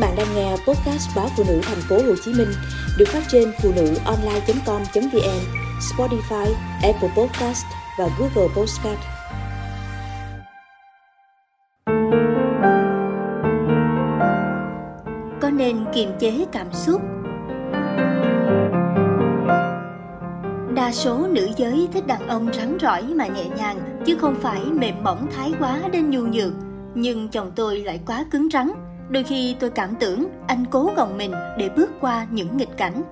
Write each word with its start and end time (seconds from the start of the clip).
bạn 0.00 0.14
đang 0.16 0.34
nghe 0.34 0.50
podcast 0.50 1.16
báo 1.16 1.28
phụ 1.36 1.44
nữ 1.48 1.60
thành 1.62 1.80
phố 1.88 1.96
Hồ 1.96 2.14
Chí 2.24 2.32
Minh 2.34 2.48
được 2.98 3.08
phát 3.08 3.22
trên 3.28 3.52
phụ 3.62 3.72
nữ 3.76 3.94
online.com.vn, 4.04 5.40
Spotify, 5.80 6.52
Apple 6.82 7.10
Podcast 7.16 7.64
và 7.98 8.08
Google 8.18 8.54
Podcast. 8.56 9.00
Có 15.40 15.50
nên 15.50 15.84
kiềm 15.94 16.10
chế 16.18 16.44
cảm 16.52 16.72
xúc? 16.72 17.00
Đa 20.74 20.92
số 20.92 21.26
nữ 21.30 21.48
giới 21.56 21.88
thích 21.92 22.06
đàn 22.06 22.28
ông 22.28 22.52
rắn 22.52 22.78
rỏi 22.80 23.02
mà 23.02 23.26
nhẹ 23.26 23.44
nhàng, 23.56 24.02
chứ 24.06 24.16
không 24.20 24.34
phải 24.40 24.60
mềm 24.64 24.94
mỏng 25.02 25.26
thái 25.36 25.52
quá 25.60 25.80
đến 25.92 26.10
nhu 26.10 26.20
nhược. 26.20 26.52
Nhưng 26.94 27.28
chồng 27.28 27.52
tôi 27.56 27.78
lại 27.78 28.00
quá 28.06 28.24
cứng 28.30 28.48
rắn, 28.52 28.70
Đôi 29.10 29.22
khi 29.22 29.56
tôi 29.60 29.70
cảm 29.70 29.94
tưởng 30.00 30.28
anh 30.46 30.64
cố 30.70 30.90
gồng 30.96 31.18
mình 31.18 31.32
để 31.58 31.68
bước 31.76 31.90
qua 32.00 32.26
những 32.30 32.56
nghịch 32.56 32.76
cảnh. 32.76 33.02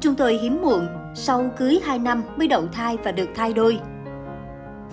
Chúng 0.00 0.14
tôi 0.14 0.34
hiếm 0.34 0.62
muộn, 0.62 0.86
sau 1.14 1.50
cưới 1.58 1.80
2 1.84 1.98
năm 1.98 2.22
mới 2.36 2.48
đậu 2.48 2.66
thai 2.66 2.98
và 3.04 3.12
được 3.12 3.28
thai 3.34 3.52
đôi. 3.52 3.80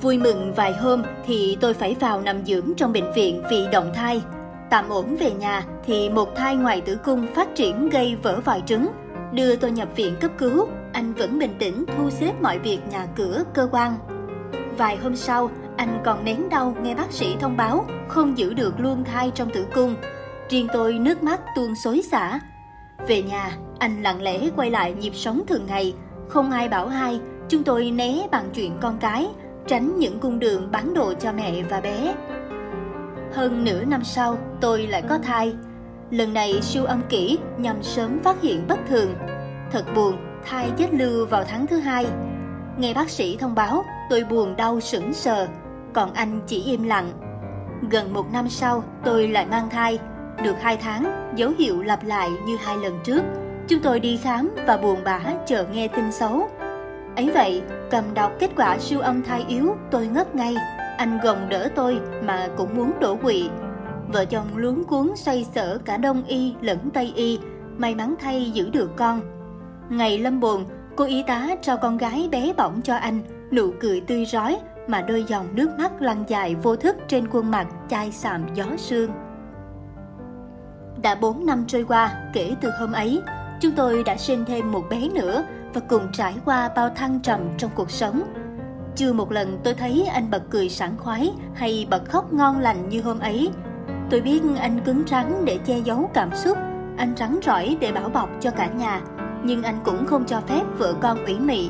Vui 0.02 0.17
mừng 0.17 0.53
vài 0.53 0.73
hôm 0.73 1.03
thì 1.25 1.58
tôi 1.61 1.73
phải 1.73 1.95
vào 1.99 2.21
nằm 2.21 2.45
dưỡng 2.45 2.73
trong 2.77 2.94
bệnh 2.94 3.13
viện 3.16 3.44
vì 3.49 3.67
động 3.71 3.91
thai. 3.95 4.21
Tạm 4.70 4.89
ổn 4.89 5.16
về 5.16 5.31
nhà 5.31 5.66
thì 5.85 6.09
một 6.09 6.35
thai 6.35 6.55
ngoài 6.55 6.81
tử 6.81 6.97
cung 7.03 7.27
phát 7.35 7.55
triển 7.55 7.89
gây 7.89 8.16
vỡ 8.23 8.39
vòi 8.45 8.61
trứng. 8.66 8.88
Đưa 9.31 9.55
tôi 9.55 9.72
nhập 9.72 9.89
viện 9.95 10.16
cấp 10.22 10.31
cứu, 10.38 10.67
anh 10.94 11.13
vẫn 11.13 11.39
bình 11.39 11.55
tĩnh 11.59 11.85
thu 11.97 12.09
xếp 12.09 12.33
mọi 12.41 12.59
việc 12.59 12.80
nhà 12.91 13.08
cửa, 13.16 13.44
cơ 13.53 13.67
quan. 13.72 13.94
Vài 14.77 14.97
hôm 14.97 15.16
sau, 15.16 15.49
anh 15.77 16.02
còn 16.05 16.25
nén 16.25 16.49
đau 16.49 16.75
nghe 16.81 16.95
bác 16.95 17.11
sĩ 17.11 17.35
thông 17.39 17.58
báo 17.58 17.85
không 18.08 18.38
giữ 18.38 18.53
được 18.53 18.80
luôn 18.80 19.03
thai 19.03 19.31
trong 19.35 19.49
tử 19.49 19.66
cung 19.75 19.95
Riêng 20.49 20.67
tôi 20.73 20.93
nước 20.93 21.23
mắt 21.23 21.41
tuôn 21.55 21.75
xối 21.75 22.01
xả. 22.01 22.39
Về 23.07 23.21
nhà, 23.21 23.51
anh 23.79 24.03
lặng 24.03 24.22
lẽ 24.22 24.49
quay 24.55 24.72
lại 24.72 24.94
nhịp 24.94 25.16
sống 25.16 25.41
thường 25.47 25.66
ngày. 25.67 25.94
Không 26.30 26.52
ai 26.52 26.69
bảo 26.69 26.88
hai, 26.88 27.19
chúng 27.49 27.63
tôi 27.63 27.91
né 27.91 28.27
bằng 28.31 28.49
chuyện 28.53 28.77
con 28.81 28.97
cái, 28.99 29.27
tránh 29.67 29.99
những 29.99 30.19
cung 30.19 30.39
đường 30.39 30.72
bán 30.72 30.94
đồ 30.94 31.13
cho 31.13 31.31
mẹ 31.31 31.63
và 31.69 31.81
bé. 31.81 32.16
Hơn 33.33 33.63
nửa 33.63 33.83
năm 33.83 34.03
sau, 34.03 34.38
tôi 34.61 34.88
lại 34.88 35.03
có 35.09 35.17
thai. 35.17 35.53
Lần 36.11 36.33
này 36.33 36.61
siêu 36.61 36.85
âm 36.85 37.02
kỹ 37.09 37.38
nhằm 37.57 37.83
sớm 37.83 38.19
phát 38.23 38.41
hiện 38.41 38.67
bất 38.67 38.79
thường. 38.89 39.16
Thật 39.72 39.85
buồn, 39.95 40.17
thai 40.45 40.72
chết 40.77 40.94
lưu 40.94 41.25
vào 41.25 41.44
tháng 41.44 41.67
thứ 41.67 41.77
hai. 41.77 42.05
Nghe 42.77 42.94
bác 42.94 43.09
sĩ 43.09 43.38
thông 43.38 43.55
báo, 43.55 43.83
tôi 44.09 44.23
buồn 44.23 44.55
đau 44.55 44.79
sững 44.79 45.13
sờ, 45.13 45.47
còn 45.94 46.13
anh 46.13 46.41
chỉ 46.47 46.63
im 46.63 46.83
lặng. 46.83 47.11
Gần 47.91 48.13
một 48.13 48.31
năm 48.33 48.50
sau, 48.50 48.83
tôi 49.05 49.27
lại 49.27 49.45
mang 49.45 49.69
thai, 49.69 50.00
được 50.43 50.55
2 50.61 50.77
tháng, 50.77 51.31
dấu 51.35 51.52
hiệu 51.57 51.81
lặp 51.81 52.03
lại 52.03 52.30
như 52.45 52.57
hai 52.57 52.77
lần 52.77 52.99
trước. 53.03 53.21
Chúng 53.67 53.80
tôi 53.80 53.99
đi 53.99 54.17
khám 54.17 54.55
và 54.67 54.77
buồn 54.77 54.99
bã 55.03 55.19
chờ 55.47 55.66
nghe 55.71 55.88
tin 55.88 56.11
xấu. 56.11 56.49
Ấy 57.16 57.31
vậy, 57.33 57.61
cầm 57.91 58.03
đọc 58.13 58.31
kết 58.39 58.49
quả 58.55 58.77
siêu 58.79 58.99
âm 58.99 59.23
thai 59.23 59.45
yếu, 59.47 59.75
tôi 59.91 60.07
ngất 60.07 60.35
ngay. 60.35 60.55
Anh 60.97 61.19
gồng 61.23 61.49
đỡ 61.49 61.69
tôi 61.75 61.99
mà 62.23 62.47
cũng 62.57 62.75
muốn 62.75 62.91
đổ 62.99 63.16
quỵ. 63.16 63.49
Vợ 64.07 64.25
chồng 64.25 64.47
luống 64.55 64.83
cuốn 64.83 65.11
xoay 65.16 65.45
sở 65.55 65.77
cả 65.85 65.97
đông 65.97 66.23
y 66.23 66.53
lẫn 66.61 66.89
tây 66.94 67.13
y, 67.16 67.39
may 67.77 67.95
mắn 67.95 68.16
thay 68.19 68.51
giữ 68.51 68.69
được 68.69 68.95
con. 68.95 69.22
Ngày 69.89 70.17
lâm 70.17 70.39
buồn, 70.39 70.66
cô 70.95 71.05
y 71.05 71.23
tá 71.23 71.47
trao 71.61 71.77
con 71.77 71.97
gái 71.97 72.29
bé 72.31 72.53
bỏng 72.57 72.81
cho 72.81 72.95
anh, 72.95 73.22
nụ 73.51 73.72
cười 73.79 74.01
tươi 74.01 74.25
rói 74.25 74.57
mà 74.88 75.01
đôi 75.01 75.23
dòng 75.23 75.47
nước 75.53 75.69
mắt 75.79 76.01
lăn 76.01 76.23
dài 76.27 76.55
vô 76.55 76.75
thức 76.75 76.95
trên 77.07 77.27
khuôn 77.27 77.51
mặt 77.51 77.67
chai 77.89 78.11
sạm 78.11 78.45
gió 78.53 78.66
sương. 78.77 79.11
Đã 81.02 81.16
4 81.16 81.45
năm 81.45 81.66
trôi 81.67 81.84
qua 81.84 82.12
kể 82.34 82.56
từ 82.62 82.70
hôm 82.80 82.92
ấy, 82.92 83.22
chúng 83.62 83.72
tôi 83.72 84.03
đã 84.03 84.17
sinh 84.17 84.45
thêm 84.45 84.72
một 84.72 84.84
bé 84.90 85.09
nữa 85.09 85.44
và 85.73 85.81
cùng 85.90 86.08
trải 86.14 86.34
qua 86.45 86.70
bao 86.76 86.90
thăng 86.90 87.20
trầm 87.20 87.40
trong 87.58 87.72
cuộc 87.76 87.92
sống. 87.92 88.22
Chưa 88.96 89.13
một 89.13 89.31
lần 89.31 89.59
tôi 89.63 89.74
thấy 89.74 90.06
anh 90.13 90.31
bật 90.31 90.41
cười 90.50 90.69
sảng 90.69 90.97
khoái 90.97 91.31
hay 91.53 91.88
bật 91.90 92.09
khóc 92.09 92.34
ngon 92.34 92.59
lành 92.59 92.90
như 92.90 93.02
hôm 93.02 93.19
ấy. 93.19 93.50
Tôi 94.09 94.22
biết 94.22 94.41
anh 94.59 94.80
cứng 94.86 95.03
rắn 95.07 95.46
để 95.46 95.59
che 95.66 95.80
giấu 95.80 96.09
cảm 96.13 96.36
xúc, 96.36 96.57
anh 96.97 97.13
rắn 97.18 97.40
rỏi 97.44 97.78
để 97.80 97.91
bảo 97.91 98.09
bọc 98.09 98.30
cho 98.40 98.52
cả 98.52 98.68
nhà, 98.68 99.02
nhưng 99.44 99.63
anh 99.63 99.80
cũng 99.84 100.06
không 100.06 100.25
cho 100.25 100.41
phép 100.41 100.62
vợ 100.78 100.94
con 101.02 101.25
ủy 101.25 101.40
mị. 101.40 101.69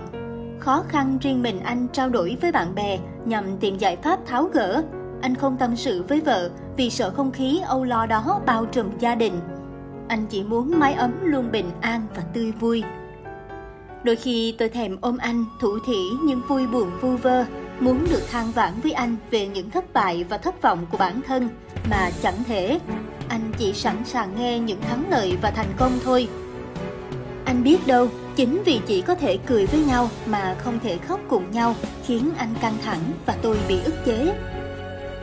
Khó 0.59 0.83
khăn 0.87 1.17
riêng 1.21 1.41
mình 1.41 1.59
anh 1.59 1.87
trao 1.87 2.09
đổi 2.09 2.37
với 2.41 2.51
bạn 2.51 2.75
bè 2.75 2.97
nhằm 3.25 3.57
tìm 3.57 3.77
giải 3.77 3.95
pháp 3.95 4.19
tháo 4.25 4.43
gỡ 4.43 4.83
anh 5.21 5.35
không 5.35 5.57
tâm 5.57 5.75
sự 5.75 6.03
với 6.03 6.21
vợ 6.21 6.49
vì 6.77 6.89
sợ 6.89 7.09
không 7.09 7.31
khí 7.31 7.61
âu 7.67 7.83
lo 7.83 8.05
đó 8.05 8.41
bao 8.45 8.65
trùm 8.65 8.89
gia 8.99 9.15
đình. 9.15 9.39
Anh 10.07 10.25
chỉ 10.29 10.43
muốn 10.43 10.79
mái 10.79 10.93
ấm 10.93 11.11
luôn 11.21 11.51
bình 11.51 11.71
an 11.81 12.07
và 12.15 12.23
tươi 12.33 12.51
vui. 12.51 12.83
Đôi 14.03 14.15
khi 14.15 14.55
tôi 14.57 14.69
thèm 14.69 14.97
ôm 15.01 15.17
anh 15.17 15.45
thủ 15.61 15.69
thỉ 15.87 16.09
nhưng 16.23 16.41
vui 16.47 16.67
buồn 16.67 16.91
vu 17.01 17.17
vơ, 17.17 17.45
muốn 17.79 18.05
được 18.09 18.21
than 18.31 18.51
vãn 18.51 18.73
với 18.83 18.91
anh 18.91 19.15
về 19.31 19.47
những 19.47 19.69
thất 19.69 19.93
bại 19.93 20.25
và 20.29 20.37
thất 20.37 20.61
vọng 20.61 20.85
của 20.91 20.97
bản 20.97 21.21
thân 21.27 21.49
mà 21.89 22.09
chẳng 22.21 22.43
thể. 22.43 22.79
Anh 23.29 23.51
chỉ 23.57 23.73
sẵn 23.73 23.95
sàng 24.05 24.29
nghe 24.37 24.59
những 24.59 24.81
thắng 24.81 25.03
lợi 25.09 25.37
và 25.41 25.51
thành 25.51 25.73
công 25.77 25.91
thôi. 26.03 26.27
Anh 27.45 27.63
biết 27.63 27.87
đâu, 27.87 28.07
chính 28.35 28.63
vì 28.65 28.79
chỉ 28.87 29.01
có 29.01 29.15
thể 29.15 29.37
cười 29.37 29.65
với 29.65 29.79
nhau 29.79 30.09
mà 30.25 30.55
không 30.63 30.79
thể 30.83 30.97
khóc 30.97 31.19
cùng 31.29 31.51
nhau 31.51 31.75
khiến 32.05 32.29
anh 32.37 32.53
căng 32.61 32.77
thẳng 32.85 33.01
và 33.25 33.35
tôi 33.41 33.57
bị 33.67 33.79
ức 33.83 33.95
chế. 34.05 34.33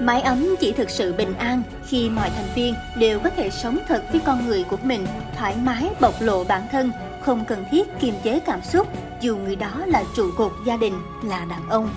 Mái 0.00 0.20
ấm 0.20 0.56
chỉ 0.60 0.72
thực 0.72 0.90
sự 0.90 1.12
bình 1.12 1.34
an 1.38 1.62
khi 1.86 2.10
mọi 2.10 2.30
thành 2.30 2.48
viên 2.54 2.74
đều 2.98 3.18
có 3.18 3.30
thể 3.30 3.50
sống 3.50 3.78
thật 3.88 4.02
với 4.12 4.20
con 4.24 4.46
người 4.46 4.64
của 4.64 4.76
mình, 4.82 5.06
thoải 5.36 5.56
mái 5.62 5.90
bộc 6.00 6.14
lộ 6.20 6.44
bản 6.44 6.62
thân, 6.72 6.92
không 7.20 7.44
cần 7.44 7.64
thiết 7.70 7.88
kiềm 8.00 8.14
chế 8.22 8.40
cảm 8.40 8.62
xúc, 8.62 8.88
dù 9.20 9.36
người 9.36 9.56
đó 9.56 9.82
là 9.86 10.04
trụ 10.16 10.30
cột 10.36 10.52
gia 10.66 10.76
đình, 10.76 10.94
là 11.22 11.44
đàn 11.44 11.68
ông. 11.68 11.88